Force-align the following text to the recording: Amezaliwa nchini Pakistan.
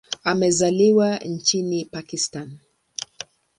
Amezaliwa 0.23 1.17
nchini 1.17 1.85
Pakistan. 1.85 2.57